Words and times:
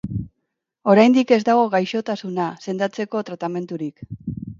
Oraindik 0.93 1.33
ez 1.35 1.39
dago 1.49 1.65
gaixotasuna 1.73 2.47
sendatzeko 2.65 3.21
tratamendurik. 3.29 4.03